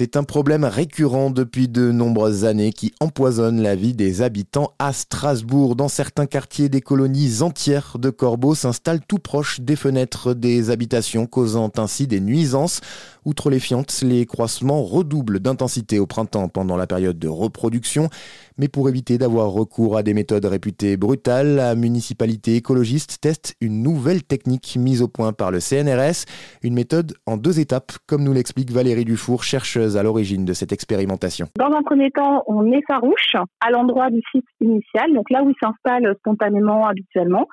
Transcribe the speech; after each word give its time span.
C'est 0.00 0.16
un 0.16 0.24
problème 0.24 0.64
récurrent 0.64 1.28
depuis 1.28 1.68
de 1.68 1.92
nombreuses 1.92 2.46
années 2.46 2.72
qui 2.72 2.94
empoisonne 3.00 3.60
la 3.60 3.74
vie 3.74 3.92
des 3.92 4.22
habitants 4.22 4.72
à 4.78 4.94
Strasbourg. 4.94 5.76
Dans 5.76 5.88
certains 5.88 6.24
quartiers, 6.24 6.70
des 6.70 6.80
colonies 6.80 7.42
entières 7.42 7.98
de 7.98 8.08
corbeaux 8.08 8.54
s'installent 8.54 9.04
tout 9.06 9.18
proche 9.18 9.60
des 9.60 9.76
fenêtres 9.76 10.32
des 10.32 10.70
habitations, 10.70 11.26
causant 11.26 11.70
ainsi 11.76 12.06
des 12.06 12.20
nuisances. 12.20 12.80
Outre 13.26 13.50
les 13.50 13.60
fientes, 13.60 14.00
les 14.00 14.24
croissements 14.24 14.82
redoublent 14.82 15.40
d'intensité 15.40 15.98
au 15.98 16.06
printemps 16.06 16.48
pendant 16.48 16.78
la 16.78 16.86
période 16.86 17.18
de 17.18 17.28
reproduction. 17.28 18.08
Mais 18.56 18.68
pour 18.68 18.88
éviter 18.88 19.18
d'avoir 19.18 19.50
recours 19.50 19.98
à 19.98 20.02
des 20.02 20.14
méthodes 20.14 20.46
réputées 20.46 20.96
brutales, 20.96 21.56
la 21.56 21.74
municipalité 21.74 22.56
écologiste 22.56 23.18
teste 23.20 23.54
une 23.60 23.82
nouvelle 23.82 24.22
technique 24.22 24.76
mise 24.78 25.02
au 25.02 25.08
point 25.08 25.34
par 25.34 25.50
le 25.50 25.60
CNRS, 25.60 26.24
une 26.62 26.74
méthode 26.74 27.14
en 27.26 27.36
deux 27.36 27.60
étapes, 27.60 27.92
comme 28.06 28.22
nous 28.22 28.32
l'explique 28.32 28.70
Valérie 28.70 29.04
Dufour, 29.04 29.44
chercheuse 29.44 29.89
à 29.96 30.02
l'origine 30.02 30.44
de 30.44 30.52
cette 30.52 30.72
expérimentation. 30.72 31.46
Dans 31.56 31.72
un 31.72 31.82
premier 31.82 32.10
temps, 32.10 32.42
on 32.46 32.70
effarouche 32.72 33.34
à 33.60 33.70
l'endroit 33.70 34.10
du 34.10 34.20
site 34.32 34.46
initial, 34.60 35.12
donc 35.14 35.30
là 35.30 35.42
où 35.42 35.50
il 35.50 35.56
s'installe 35.62 36.14
spontanément 36.20 36.86
habituellement. 36.86 37.46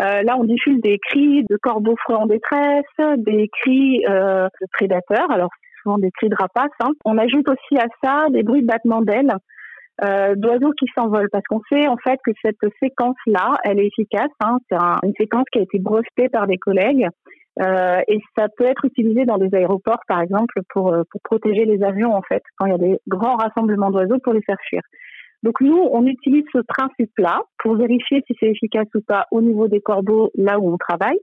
Euh, 0.00 0.22
là, 0.22 0.36
on 0.38 0.44
diffuse 0.44 0.80
des 0.80 0.98
cris 0.98 1.44
de 1.48 1.56
corbeaux 1.56 1.96
froids 2.04 2.18
en 2.18 2.26
détresse, 2.26 2.84
des 3.18 3.48
cris 3.60 4.02
euh, 4.08 4.48
de 4.60 4.66
prédateurs, 4.72 5.30
alors 5.30 5.50
souvent 5.82 5.98
des 5.98 6.10
cris 6.10 6.28
de 6.28 6.36
rapaces. 6.38 6.70
Hein. 6.80 6.92
On 7.04 7.18
ajoute 7.18 7.48
aussi 7.48 7.78
à 7.78 7.86
ça 8.02 8.26
des 8.30 8.42
bruits 8.42 8.62
de 8.62 8.66
battement 8.66 9.02
d'ailes 9.02 9.34
euh, 10.02 10.34
d'oiseaux 10.36 10.72
qui 10.72 10.86
s'envolent 10.96 11.28
parce 11.30 11.44
qu'on 11.48 11.60
sait 11.70 11.86
en 11.86 11.96
fait 11.98 12.18
que 12.24 12.32
cette 12.42 12.56
séquence-là, 12.82 13.58
elle 13.64 13.78
est 13.78 13.86
efficace. 13.86 14.30
Hein. 14.40 14.58
C'est 14.70 14.76
une 15.06 15.14
séquence 15.18 15.44
qui 15.52 15.58
a 15.58 15.62
été 15.62 15.78
brevetée 15.78 16.28
par 16.28 16.46
des 16.46 16.58
collègues 16.58 17.06
euh, 17.60 18.00
et 18.08 18.18
ça 18.36 18.46
peut 18.56 18.64
être 18.64 18.84
utilisé 18.84 19.24
dans 19.24 19.36
des 19.36 19.54
aéroports, 19.54 20.00
par 20.08 20.20
exemple, 20.20 20.60
pour, 20.70 20.92
euh, 20.92 21.02
pour 21.10 21.20
protéger 21.22 21.64
les 21.64 21.82
avions 21.82 22.14
en 22.14 22.22
fait 22.22 22.42
quand 22.56 22.66
il 22.66 22.72
y 22.72 22.74
a 22.74 22.78
des 22.78 22.98
grands 23.06 23.36
rassemblements 23.36 23.90
d'oiseaux 23.90 24.18
pour 24.22 24.32
les 24.32 24.42
faire 24.42 24.56
fuir. 24.68 24.80
Donc 25.42 25.60
nous, 25.60 25.76
on 25.76 26.06
utilise 26.06 26.44
ce 26.52 26.60
principe-là 26.66 27.42
pour 27.58 27.76
vérifier 27.76 28.22
si 28.26 28.34
c'est 28.38 28.48
efficace 28.48 28.86
ou 28.94 29.00
pas 29.06 29.26
au 29.32 29.42
niveau 29.42 29.68
des 29.68 29.80
corbeaux 29.80 30.30
là 30.34 30.58
où 30.58 30.72
on 30.72 30.78
travaille. 30.78 31.18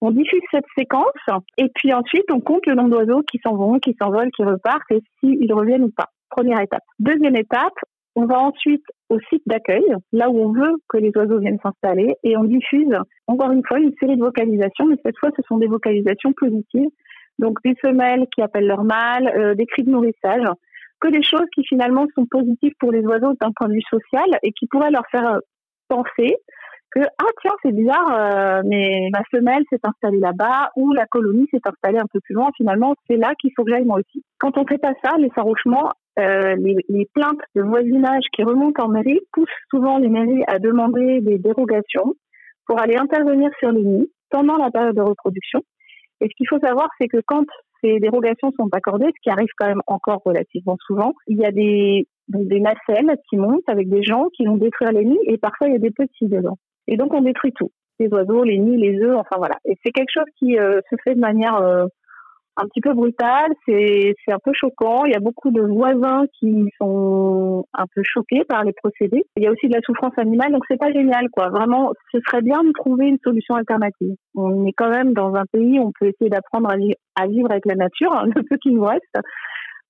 On 0.00 0.10
diffuse 0.10 0.40
cette 0.50 0.64
séquence 0.78 1.12
et 1.58 1.68
puis 1.74 1.92
ensuite 1.92 2.24
on 2.32 2.40
compte 2.40 2.64
le 2.66 2.74
nombre 2.74 2.90
d'oiseaux 2.90 3.22
qui 3.30 3.38
s'en 3.44 3.54
vont, 3.54 3.78
qui 3.78 3.94
s'envolent, 4.00 4.30
qui 4.30 4.42
repartent 4.42 4.90
et 4.90 5.02
s'ils 5.20 5.52
reviennent 5.52 5.84
ou 5.84 5.90
pas. 5.94 6.06
Première 6.30 6.60
étape. 6.60 6.82
Deuxième 6.98 7.36
étape, 7.36 7.74
on 8.16 8.26
va 8.26 8.40
ensuite 8.40 8.84
au 9.08 9.18
site 9.28 9.42
d'accueil, 9.46 9.84
là 10.12 10.30
où 10.30 10.38
on 10.38 10.52
veut 10.52 10.72
que 10.88 10.98
les 10.98 11.12
oiseaux 11.16 11.38
viennent 11.38 11.60
s'installer, 11.62 12.14
et 12.24 12.36
on 12.36 12.44
diffuse 12.44 12.94
encore 13.26 13.52
une 13.52 13.62
fois 13.66 13.78
une 13.78 13.94
série 14.00 14.16
de 14.16 14.22
vocalisations, 14.22 14.86
mais 14.86 14.96
cette 15.04 15.18
fois 15.18 15.30
ce 15.36 15.42
sont 15.48 15.58
des 15.58 15.68
vocalisations 15.68 16.32
positives, 16.36 16.90
donc 17.38 17.58
des 17.64 17.74
femelles 17.76 18.26
qui 18.34 18.42
appellent 18.42 18.66
leur 18.66 18.84
mâle, 18.84 19.28
euh, 19.36 19.54
des 19.54 19.66
cris 19.66 19.82
de 19.82 19.90
nourrissage, 19.90 20.44
que 21.00 21.08
des 21.08 21.22
choses 21.22 21.46
qui 21.54 21.64
finalement 21.64 22.06
sont 22.14 22.26
positives 22.30 22.74
pour 22.78 22.92
les 22.92 23.00
oiseaux 23.00 23.32
d'un 23.40 23.52
point 23.56 23.68
de 23.68 23.74
vue 23.74 23.82
social 23.88 24.26
et 24.42 24.52
qui 24.52 24.66
pourraient 24.66 24.90
leur 24.90 25.06
faire 25.10 25.38
penser 25.88 26.36
que 26.90 27.00
ah 27.00 27.30
tiens 27.40 27.52
c'est 27.62 27.72
bizarre 27.72 28.12
euh, 28.12 28.62
mais 28.64 29.08
ma 29.12 29.22
femelle 29.30 29.62
s'est 29.70 29.80
installée 29.82 30.18
là-bas 30.18 30.70
ou 30.76 30.92
la 30.92 31.06
colonie 31.06 31.46
s'est 31.50 31.60
installée 31.64 31.98
un 31.98 32.06
peu 32.12 32.20
plus 32.20 32.34
loin. 32.34 32.50
Finalement 32.56 32.94
c'est 33.08 33.16
là 33.16 33.32
qu'il 33.40 33.52
faut 33.56 33.64
que 33.64 33.70
j'aille 33.70 33.84
moi 33.84 34.00
aussi 34.00 34.24
quand 34.38 34.58
on 34.58 34.66
fait 34.66 34.78
pas 34.78 34.92
ça 35.02 35.16
les 35.18 35.30
farouchements 35.30 35.90
euh, 36.18 36.56
les, 36.56 37.06
plaintes 37.14 37.40
de 37.54 37.62
voisinage 37.62 38.24
qui 38.34 38.42
remontent 38.42 38.84
en 38.84 38.88
mairie 38.88 39.20
poussent 39.32 39.48
souvent 39.70 39.98
les 39.98 40.08
mairies 40.08 40.42
à 40.48 40.58
demander 40.58 41.20
des 41.20 41.38
dérogations 41.38 42.14
pour 42.66 42.80
aller 42.80 42.96
intervenir 42.96 43.50
sur 43.58 43.70
les 43.70 43.82
nids 43.82 44.10
pendant 44.30 44.56
la 44.56 44.70
période 44.70 44.96
de 44.96 45.02
reproduction 45.02 45.62
et 46.20 46.26
ce 46.26 46.34
qu'il 46.36 46.48
faut 46.48 46.58
savoir 46.58 46.88
c'est 47.00 47.08
que 47.08 47.20
quand 47.26 47.44
ces 47.82 47.98
dérogations 47.98 48.52
sont 48.58 48.68
accordées, 48.72 49.06
ce 49.06 49.22
qui 49.22 49.30
arrive 49.30 49.48
quand 49.58 49.68
même 49.68 49.82
encore 49.86 50.20
relativement 50.24 50.76
souvent, 50.86 51.14
il 51.26 51.38
y 51.38 51.46
a 51.46 51.50
des, 51.50 52.06
des 52.28 52.60
nacelles 52.60 53.16
qui 53.28 53.36
montent 53.36 53.68
avec 53.68 53.88
des 53.88 54.02
gens 54.02 54.26
qui 54.36 54.44
vont 54.44 54.56
détruire 54.56 54.92
les 54.92 55.04
nids 55.04 55.18
et 55.24 55.38
parfois 55.38 55.68
il 55.68 55.72
y 55.72 55.76
a 55.76 55.80
des 55.80 55.90
petits 55.90 56.28
dedans. 56.28 56.58
Et 56.88 56.96
donc 56.96 57.14
on 57.14 57.22
détruit 57.22 57.52
tout, 57.52 57.70
les 57.98 58.08
oiseaux, 58.08 58.44
les 58.44 58.58
nids, 58.58 58.76
les 58.76 59.00
œufs, 59.00 59.16
enfin 59.16 59.36
voilà. 59.38 59.56
Et 59.64 59.76
c'est 59.84 59.92
quelque 59.92 60.12
chose 60.12 60.30
qui 60.38 60.58
euh, 60.58 60.80
se 60.90 60.96
fait 61.04 61.14
de 61.14 61.20
manière 61.20 61.56
euh, 61.56 61.86
un 62.56 62.66
petit 62.66 62.80
peu 62.80 62.92
brutale, 62.92 63.52
c'est 63.66 64.14
un 64.28 64.38
peu 64.44 64.52
choquant. 64.54 65.04
Il 65.04 65.12
y 65.12 65.16
a 65.16 65.20
beaucoup 65.20 65.50
de 65.50 65.62
voisins 65.62 66.24
qui 66.38 66.68
sont 66.80 67.64
un 67.72 67.84
peu 67.94 68.02
choqués 68.04 68.44
par 68.44 68.64
les 68.64 68.72
procédés. 68.72 69.24
Il 69.36 69.42
y 69.42 69.46
a 69.46 69.52
aussi 69.52 69.68
de 69.68 69.74
la 69.74 69.80
souffrance 69.82 70.12
animale, 70.18 70.52
donc 70.52 70.64
c'est 70.68 70.78
pas 70.78 70.92
génial 70.92 71.28
quoi. 71.30 71.48
Vraiment, 71.48 71.92
ce 72.12 72.18
serait 72.26 72.42
bien 72.42 72.62
de 72.62 72.72
trouver 72.72 73.06
une 73.06 73.18
solution 73.24 73.54
alternative. 73.54 74.14
On 74.34 74.66
est 74.66 74.72
quand 74.72 74.90
même 74.90 75.14
dans 75.14 75.34
un 75.34 75.44
pays, 75.52 75.78
où 75.78 75.88
on 75.88 75.92
peut 75.98 76.08
essayer 76.08 76.30
d'apprendre 76.30 76.70
à, 76.70 77.26
vivre 77.26 77.50
avec 77.50 77.66
la 77.66 77.74
nature, 77.74 78.10
le 78.34 78.42
peu 78.42 78.56
qui 78.56 78.70
nous 78.70 78.84
reste. 78.84 79.18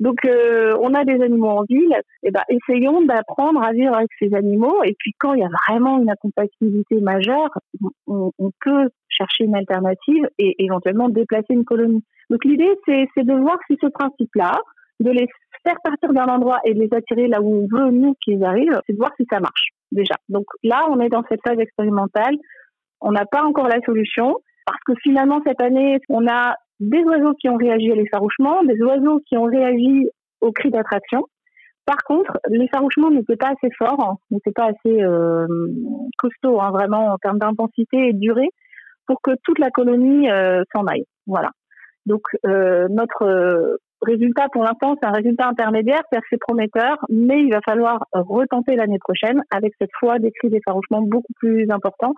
Donc, 0.00 0.24
euh, 0.24 0.76
on 0.80 0.94
a 0.94 1.04
des 1.04 1.20
animaux 1.22 1.48
en 1.48 1.64
ville, 1.64 1.92
et 2.22 2.28
eh 2.28 2.30
ben, 2.30 2.42
essayons 2.48 3.02
d'apprendre 3.02 3.62
à 3.62 3.72
vivre 3.72 3.94
avec 3.96 4.10
ces 4.20 4.32
animaux. 4.34 4.82
Et 4.84 4.94
puis, 4.98 5.12
quand 5.18 5.34
il 5.34 5.40
y 5.40 5.44
a 5.44 5.50
vraiment 5.68 5.98
une 5.98 6.10
incompatibilité 6.10 7.00
majeure, 7.00 7.50
on, 8.06 8.30
on 8.38 8.50
peut 8.60 8.90
chercher 9.08 9.44
une 9.44 9.56
alternative 9.56 10.28
et 10.38 10.54
éventuellement 10.62 11.08
déplacer 11.08 11.52
une 11.52 11.64
colonie. 11.64 12.04
Donc, 12.30 12.44
l'idée, 12.44 12.78
c'est 12.86 13.24
de 13.24 13.34
voir 13.34 13.58
si 13.66 13.76
ce 13.80 13.88
principe-là, 13.88 14.60
de 15.00 15.10
les 15.10 15.26
faire 15.64 15.76
partir 15.82 16.12
d'un 16.12 16.26
endroit 16.26 16.60
et 16.64 16.74
de 16.74 16.80
les 16.80 16.92
attirer 16.92 17.26
là 17.28 17.40
où 17.40 17.64
on 17.64 17.76
veut, 17.76 17.90
nous, 17.90 18.14
qu'ils 18.22 18.44
arrivent, 18.44 18.80
c'est 18.86 18.92
de 18.92 18.98
voir 18.98 19.12
si 19.16 19.26
ça 19.30 19.40
marche, 19.40 19.68
déjà. 19.90 20.14
Donc, 20.28 20.44
là, 20.62 20.86
on 20.90 21.00
est 21.00 21.08
dans 21.08 21.24
cette 21.28 21.40
phase 21.46 21.58
expérimentale. 21.58 22.36
On 23.00 23.12
n'a 23.12 23.24
pas 23.26 23.42
encore 23.42 23.68
la 23.68 23.80
solution 23.84 24.36
parce 24.66 24.80
que 24.86 24.92
finalement, 25.02 25.40
cette 25.46 25.62
année, 25.62 25.98
on 26.08 26.26
a 26.28 26.54
des 26.80 27.02
oiseaux 27.02 27.34
qui 27.34 27.48
ont 27.48 27.56
réagi 27.56 27.90
à 27.90 27.94
l'effarouchement, 27.94 28.62
des 28.64 28.80
oiseaux 28.82 29.20
qui 29.26 29.36
ont 29.36 29.44
réagi 29.44 30.08
au 30.40 30.52
cri 30.52 30.70
d'attraction. 30.70 31.24
Par 31.86 32.02
contre, 32.04 32.38
l'effarouchement 32.48 33.10
n'était 33.10 33.36
pas 33.36 33.48
assez 33.48 33.72
fort, 33.76 34.18
n'était 34.30 34.52
pas 34.52 34.66
assez 34.66 35.02
euh, 35.02 35.46
costaud, 36.18 36.60
hein, 36.60 36.70
vraiment 36.70 37.06
en 37.06 37.16
termes 37.16 37.38
d'intensité 37.38 38.08
et 38.08 38.12
de 38.12 38.18
durée, 38.18 38.50
pour 39.06 39.22
que 39.22 39.30
toute 39.42 39.58
la 39.58 39.70
colonie 39.70 40.30
euh, 40.30 40.62
s'en 40.74 40.84
aille. 40.84 41.06
Voilà. 41.26 41.50
Donc 42.04 42.22
euh, 42.46 42.88
notre 42.90 43.78
résultat 44.02 44.48
pour 44.52 44.64
l'instant, 44.64 44.96
c'est 45.00 45.08
un 45.08 45.12
résultat 45.12 45.48
intermédiaire, 45.48 46.02
c'est 46.12 46.18
assez 46.18 46.36
prometteur, 46.38 46.98
mais 47.08 47.42
il 47.42 47.50
va 47.50 47.60
falloir 47.64 48.04
retenter 48.12 48.76
l'année 48.76 48.98
prochaine 48.98 49.42
avec 49.50 49.72
cette 49.80 49.90
fois 49.98 50.18
des 50.18 50.30
cris 50.30 50.50
d'effarouchement 50.50 51.02
beaucoup 51.02 51.32
plus 51.40 51.70
importants 51.70 52.14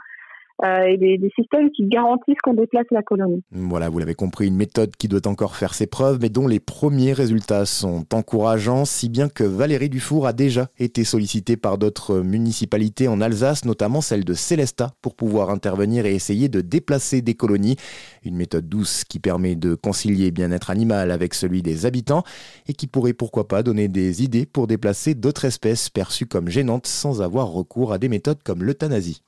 euh, 0.65 0.85
et 0.85 0.99
des, 0.99 1.31
systèmes 1.39 1.71
qui 1.71 1.87
garantissent 1.87 2.41
qu'on 2.43 2.55
déplace 2.55 2.87
la 2.91 3.03
colonie. 3.03 3.43
Voilà, 3.53 3.89
vous 3.89 3.99
l'avez 3.99 4.15
compris, 4.15 4.49
une 4.49 4.57
méthode 4.57 4.95
qui 4.97 5.09
doit 5.09 5.27
encore 5.27 5.57
faire 5.57 5.75
ses 5.75 5.87
preuves, 5.87 6.19
mais 6.21 6.29
dont 6.29 6.47
les 6.47 6.61
premiers 6.61 7.13
résultats 7.13 7.67
sont 7.67 8.05
encourageants, 8.13 8.85
si 8.85 9.09
bien 9.09 9.29
que 9.29 9.45
Valérie 9.45 9.89
Dufour 9.89 10.27
a 10.27 10.33
déjà 10.33 10.69
été 10.79 11.05
sollicitée 11.05 11.57
par 11.57 11.79
d'autres 11.79 12.21
municipalités 12.21 13.09
en 13.09 13.21
Alsace, 13.21 13.65
notamment 13.65 14.01
celle 14.01 14.25
de 14.25 14.35
Célestat, 14.35 14.93
pour 15.01 15.15
pouvoir 15.15 15.51
intervenir 15.51 16.05
et 16.05 16.15
essayer 16.15 16.49
de 16.49 16.61
déplacer 16.61 17.23
des 17.23 17.35
colonies. 17.35 17.77
Une 18.25 18.37
méthode 18.37 18.69
douce 18.69 19.05
qui 19.05 19.19
permet 19.19 19.55
de 19.55 19.75
concilier 19.75 20.31
bien-être 20.31 20.71
animal 20.71 21.11
avec 21.11 21.35
celui 21.35 21.63
des 21.63 21.87
habitants 21.87 22.23
et 22.69 22.75
qui 22.75 22.87
pourrait 22.87 23.15
pourquoi 23.15 23.49
pas 23.49 23.63
donner 23.63 23.89
des 23.89 24.23
idées 24.23 24.47
pour 24.47 24.67
déplacer 24.67 25.15
d'autres 25.15 25.45
espèces 25.45 25.89
perçues 25.89 26.27
comme 26.27 26.49
gênantes 26.49 26.87
sans 26.87 27.23
avoir 27.23 27.49
recours 27.49 27.93
à 27.93 27.99
des 27.99 28.09
méthodes 28.09 28.43
comme 28.43 28.63
l'euthanasie. 28.63 29.23